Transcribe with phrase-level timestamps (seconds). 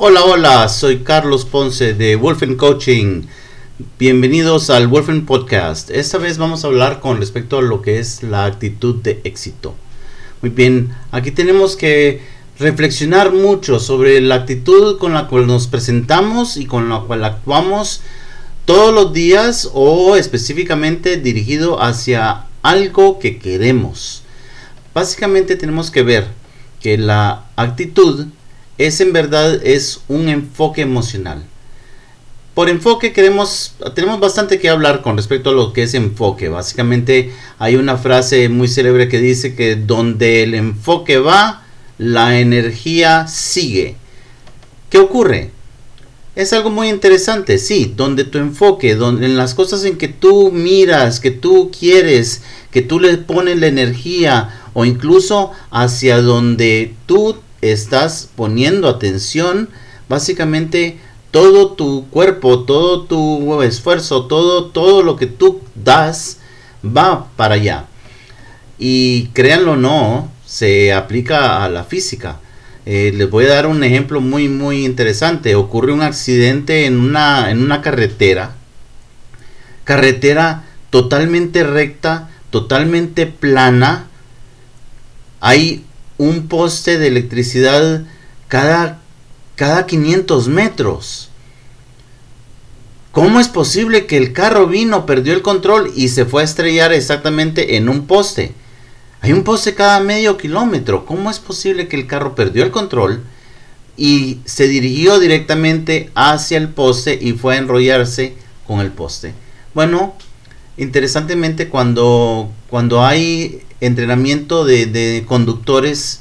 [0.00, 3.22] Hola, hola, soy Carlos Ponce de Wolfen Coaching.
[3.98, 5.90] Bienvenidos al Wolfen Podcast.
[5.90, 9.74] Esta vez vamos a hablar con respecto a lo que es la actitud de éxito.
[10.40, 12.22] Muy bien, aquí tenemos que
[12.60, 18.00] reflexionar mucho sobre la actitud con la cual nos presentamos y con la cual actuamos
[18.66, 24.22] todos los días o específicamente dirigido hacia algo que queremos.
[24.94, 26.28] Básicamente tenemos que ver
[26.80, 28.28] que la actitud
[28.78, 31.44] es en verdad es un enfoque emocional.
[32.54, 36.48] Por enfoque queremos, tenemos bastante que hablar con respecto a lo que es enfoque.
[36.48, 41.64] Básicamente hay una frase muy célebre que dice que donde el enfoque va,
[41.98, 43.96] la energía sigue.
[44.90, 45.50] ¿Qué ocurre?
[46.34, 50.52] Es algo muy interesante, sí, donde tu enfoque, donde en las cosas en que tú
[50.52, 57.36] miras, que tú quieres, que tú le pones la energía o incluso hacia donde tú
[57.60, 59.68] estás poniendo atención,
[60.08, 60.98] básicamente
[61.30, 66.38] todo tu cuerpo, todo tu esfuerzo, todo, todo lo que tú das
[66.84, 67.86] va para allá.
[68.78, 72.40] Y créanlo o no, se aplica a la física.
[72.86, 75.54] Eh, les voy a dar un ejemplo muy muy interesante.
[75.56, 78.54] Ocurre un accidente en una, en una carretera.
[79.84, 84.06] Carretera totalmente recta, totalmente plana.
[85.40, 85.84] Hay
[86.18, 88.02] un poste de electricidad
[88.48, 89.00] cada,
[89.56, 91.30] cada 500 metros.
[93.12, 96.92] ¿Cómo es posible que el carro vino, perdió el control y se fue a estrellar
[96.92, 98.52] exactamente en un poste?
[99.20, 101.04] Hay un poste cada medio kilómetro.
[101.06, 103.24] ¿Cómo es posible que el carro perdió el control
[103.96, 108.34] y se dirigió directamente hacia el poste y fue a enrollarse
[108.66, 109.32] con el poste?
[109.74, 110.14] Bueno,
[110.78, 116.20] interesantemente cuando, cuando hay entrenamiento de, conductores,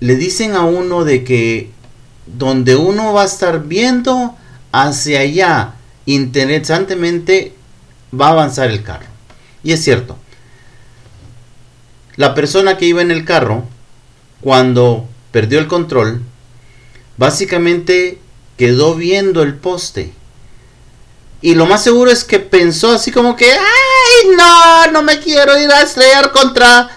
[0.00, 1.70] le dicen a uno de que
[2.26, 4.36] donde uno va a estar viendo
[4.72, 7.54] hacia allá, interesantemente
[8.18, 9.06] va a avanzar el carro.
[9.62, 10.18] Y es cierto.
[12.16, 13.64] La persona que iba en el carro,
[14.40, 16.22] cuando perdió el control,
[17.16, 18.18] básicamente
[18.56, 20.12] quedó viendo el poste.
[21.42, 24.92] Y lo más seguro es que pensó así como que, ¡ay, no!
[24.92, 26.88] No me quiero ir a estrellar contra...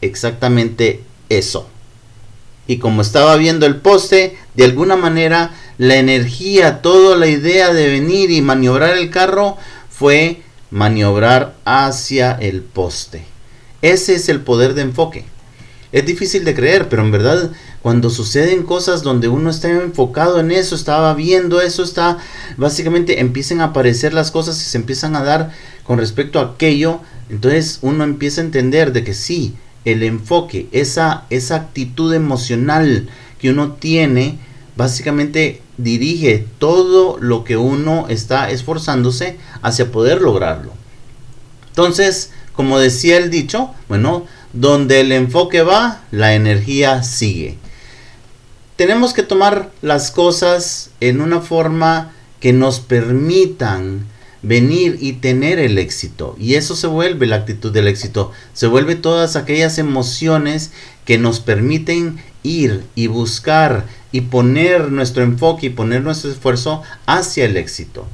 [0.00, 1.68] Exactamente eso.
[2.66, 7.88] Y como estaba viendo el poste, de alguna manera la energía, toda la idea de
[7.88, 9.58] venir y maniobrar el carro
[9.90, 13.24] fue maniobrar hacia el poste.
[13.82, 15.26] Ese es el poder de enfoque.
[15.92, 17.50] Es difícil de creer, pero en verdad
[17.82, 22.18] cuando suceden cosas donde uno está enfocado en eso, estaba viendo eso, está
[22.56, 25.52] básicamente empiezan a aparecer las cosas y se empiezan a dar
[25.84, 29.54] con respecto a aquello, entonces uno empieza a entender de que sí,
[29.84, 33.08] el enfoque, esa, esa actitud emocional
[33.38, 34.38] que uno tiene,
[34.76, 40.72] básicamente dirige todo lo que uno está esforzándose hacia poder lograrlo.
[41.68, 47.56] Entonces, como decía el dicho, bueno, donde el enfoque va, la energía sigue.
[48.76, 54.06] Tenemos que tomar las cosas en una forma que nos permitan
[54.42, 56.36] venir y tener el éxito.
[56.38, 58.32] Y eso se vuelve la actitud del éxito.
[58.52, 60.72] Se vuelve todas aquellas emociones
[61.04, 67.44] que nos permiten ir y buscar y poner nuestro enfoque y poner nuestro esfuerzo hacia
[67.44, 68.06] el éxito.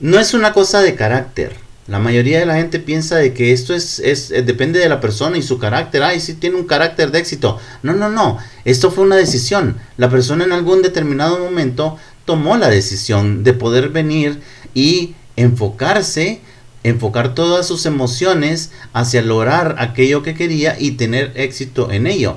[0.00, 1.61] No es una cosa de carácter.
[1.88, 5.00] La mayoría de la gente piensa de que esto es, es eh, depende de la
[5.00, 6.04] persona y su carácter.
[6.04, 7.58] Ay, sí tiene un carácter de éxito.
[7.82, 8.38] No, no, no.
[8.64, 9.78] Esto fue una decisión.
[9.96, 14.40] La persona en algún determinado momento tomó la decisión de poder venir
[14.74, 16.40] y enfocarse,
[16.84, 22.36] enfocar todas sus emociones hacia lograr aquello que quería y tener éxito en ello.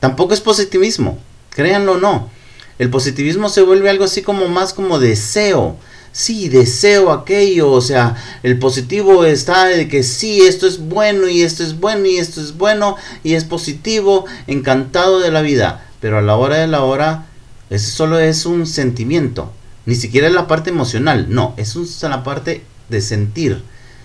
[0.00, 1.18] Tampoco es positivismo,
[1.50, 2.30] créanlo o no.
[2.78, 5.76] El positivismo se vuelve algo así como más como deseo
[6.12, 11.42] sí, deseo aquello, o sea, el positivo está de que sí, esto es bueno y
[11.42, 16.18] esto es bueno y esto es bueno y es positivo, encantado de la vida, pero
[16.18, 17.26] a la hora de la hora,
[17.70, 19.52] eso solo es un sentimiento,
[19.86, 23.62] ni siquiera es la parte emocional, no, es la parte de sentir,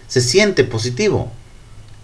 [0.08, 1.32] se siente positivo,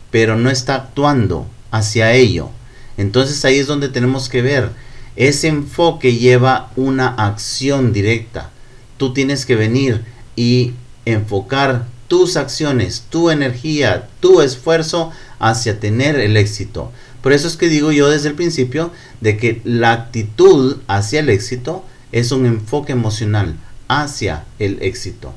[0.09, 2.50] pero no está actuando hacia ello.
[2.98, 4.71] Entonces ahí es donde tenemos que ver,
[5.15, 8.50] ese enfoque lleva una acción directa
[9.01, 10.03] tú tienes que venir
[10.36, 10.74] y
[11.06, 16.92] enfocar tus acciones, tu energía, tu esfuerzo hacia tener el éxito.
[17.24, 21.30] Por eso es que digo yo desde el principio de que la actitud hacia el
[21.30, 23.56] éxito es un enfoque emocional
[23.88, 25.33] hacia el éxito.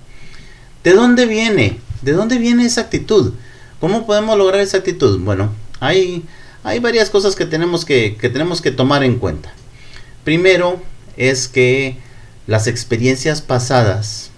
[0.82, 1.78] ¿De dónde viene?
[2.02, 3.32] ¿De dónde viene esa actitud?
[3.80, 5.20] ¿Cómo podemos lograr esa actitud?
[5.20, 6.22] Bueno, hay,
[6.64, 9.54] hay varias cosas que tenemos que, que tenemos que tomar en cuenta.
[10.22, 10.82] Primero,
[11.16, 12.03] es que
[12.46, 14.30] las experiencias pasadas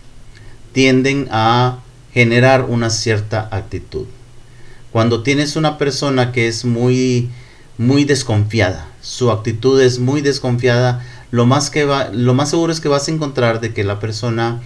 [0.72, 1.78] tienden a
[2.12, 4.06] generar una cierta actitud.
[4.92, 7.30] Cuando tienes una persona que es muy
[7.78, 12.80] muy desconfiada, su actitud es muy desconfiada, lo más que va lo más seguro es
[12.80, 14.62] que vas a encontrar de que la persona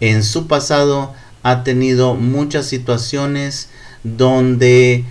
[0.00, 3.70] en su pasado ha tenido muchas situaciones
[4.04, 5.04] donde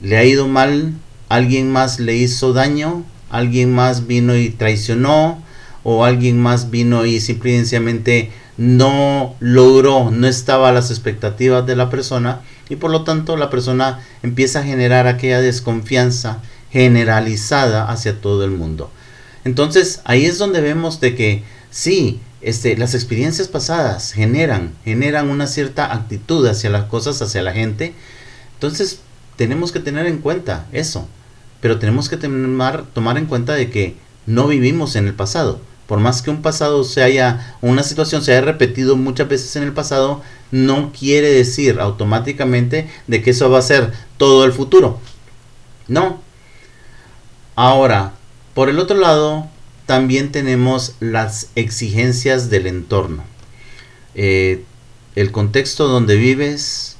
[0.00, 0.94] le ha ido mal,
[1.28, 5.41] alguien más le hizo daño, alguien más vino y traicionó
[5.84, 11.90] o alguien más vino y simplemente no logró, no estaba a las expectativas de la
[11.90, 16.38] persona y por lo tanto la persona empieza a generar aquella desconfianza
[16.70, 18.90] generalizada hacia todo el mundo.
[19.44, 25.46] Entonces ahí es donde vemos de que sí, este, las experiencias pasadas generan, generan una
[25.46, 27.94] cierta actitud hacia las cosas, hacia la gente.
[28.54, 29.00] Entonces
[29.36, 31.08] tenemos que tener en cuenta eso,
[31.60, 33.96] pero tenemos que tomar, tomar en cuenta de que
[34.26, 38.32] no vivimos en el pasado por más que un pasado se haya, una situación se
[38.32, 43.58] haya repetido muchas veces en el pasado, no quiere decir automáticamente de que eso va
[43.58, 45.00] a ser todo el futuro.
[45.88, 46.20] No.
[47.56, 48.14] Ahora,
[48.54, 49.48] por el otro lado,
[49.86, 53.24] también tenemos las exigencias del entorno.
[54.14, 54.64] Eh,
[55.16, 56.96] el contexto donde vives,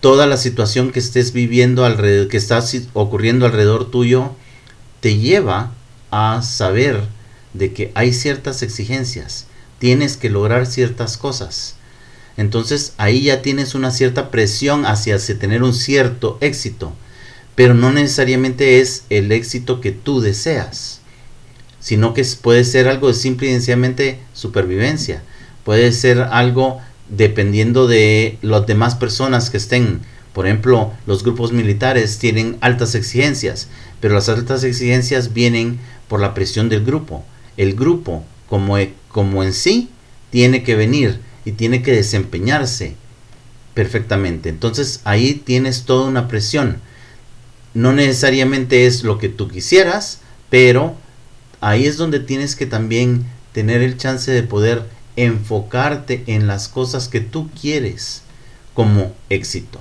[0.00, 2.62] toda la situación que estés viviendo alrededor, que está
[2.92, 4.32] ocurriendo alrededor tuyo,
[5.00, 5.72] te lleva
[6.10, 7.02] a saber
[7.58, 9.46] de que hay ciertas exigencias,
[9.78, 11.74] tienes que lograr ciertas cosas.
[12.36, 16.92] Entonces ahí ya tienes una cierta presión hacia tener un cierto éxito,
[17.54, 21.00] pero no necesariamente es el éxito que tú deseas,
[21.80, 25.22] sino que puede ser algo de simple y sencillamente supervivencia,
[25.64, 30.00] puede ser algo dependiendo de las demás personas que estén.
[30.32, 33.66] Por ejemplo, los grupos militares tienen altas exigencias,
[34.00, 37.24] pero las altas exigencias vienen por la presión del grupo
[37.58, 39.90] el grupo como, e, como en sí
[40.30, 42.94] tiene que venir y tiene que desempeñarse
[43.74, 44.48] perfectamente.
[44.48, 46.78] Entonces ahí tienes toda una presión.
[47.74, 50.96] No necesariamente es lo que tú quisieras, pero
[51.60, 54.84] ahí es donde tienes que también tener el chance de poder
[55.16, 58.22] enfocarte en las cosas que tú quieres
[58.72, 59.80] como éxito.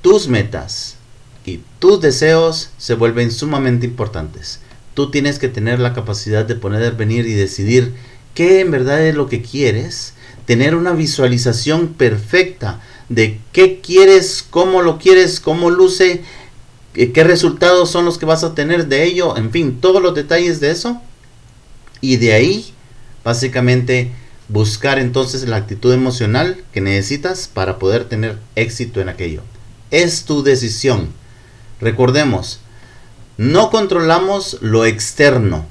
[0.00, 0.96] Tus metas
[1.44, 4.60] y tus deseos se vuelven sumamente importantes
[4.98, 7.94] tú tienes que tener la capacidad de poder venir y decidir
[8.34, 10.14] qué en verdad es lo que quieres,
[10.44, 16.24] tener una visualización perfecta de qué quieres, cómo lo quieres, cómo luce,
[16.96, 20.16] eh, qué resultados son los que vas a tener de ello, en fin, todos los
[20.16, 21.00] detalles de eso.
[22.00, 22.74] Y de ahí,
[23.22, 24.10] básicamente,
[24.48, 29.42] buscar entonces la actitud emocional que necesitas para poder tener éxito en aquello.
[29.92, 31.10] Es tu decisión.
[31.80, 32.58] Recordemos,
[33.38, 35.64] no controlamos lo externo.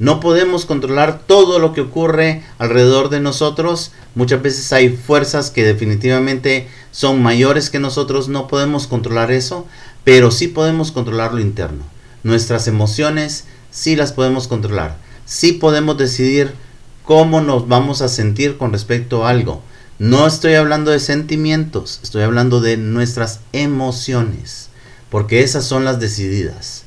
[0.00, 3.92] No podemos controlar todo lo que ocurre alrededor de nosotros.
[4.16, 8.26] Muchas veces hay fuerzas que definitivamente son mayores que nosotros.
[8.26, 9.64] No podemos controlar eso,
[10.02, 11.84] pero sí podemos controlar lo interno.
[12.24, 14.96] Nuestras emociones sí las podemos controlar.
[15.24, 16.52] Sí podemos decidir
[17.04, 19.62] cómo nos vamos a sentir con respecto a algo.
[20.00, 24.70] No estoy hablando de sentimientos, estoy hablando de nuestras emociones,
[25.10, 26.83] porque esas son las decididas.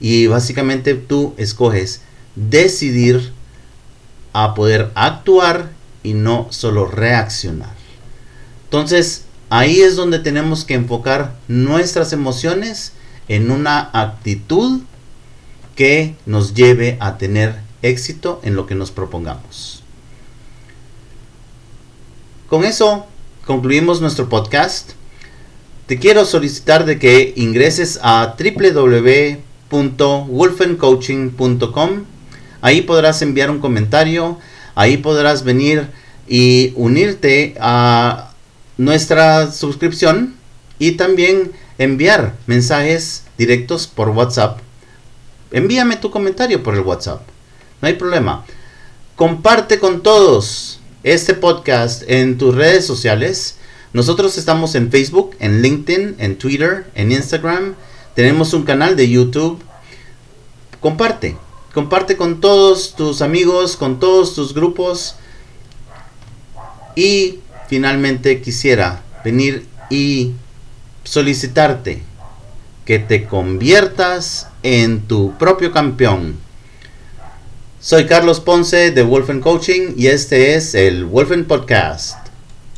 [0.00, 2.00] Y básicamente tú escoges
[2.34, 3.32] decidir
[4.32, 5.70] a poder actuar
[6.02, 7.74] y no solo reaccionar.
[8.64, 12.92] Entonces, ahí es donde tenemos que enfocar nuestras emociones
[13.28, 14.80] en una actitud
[15.76, 19.82] que nos lleve a tener éxito en lo que nos propongamos.
[22.48, 23.06] Con eso
[23.44, 24.92] concluimos nuestro podcast.
[25.86, 32.04] Te quiero solicitar de que ingreses a www www.wolfencoaching.com.
[32.60, 34.38] Ahí podrás enviar un comentario,
[34.74, 35.88] ahí podrás venir
[36.28, 38.34] y unirte a
[38.76, 40.34] nuestra suscripción
[40.78, 44.58] y también enviar mensajes directos por WhatsApp.
[45.52, 47.22] Envíame tu comentario por el WhatsApp.
[47.80, 48.44] No hay problema.
[49.16, 53.56] Comparte con todos este podcast en tus redes sociales.
[53.92, 57.74] Nosotros estamos en Facebook, en LinkedIn, en Twitter, en Instagram
[58.14, 59.62] tenemos un canal de YouTube.
[60.80, 61.36] Comparte.
[61.74, 65.16] Comparte con todos tus amigos, con todos tus grupos.
[66.96, 70.32] Y finalmente quisiera venir y
[71.04, 72.02] solicitarte
[72.84, 76.36] que te conviertas en tu propio campeón.
[77.80, 82.19] Soy Carlos Ponce de Wolfen Coaching y este es el Wolfen Podcast.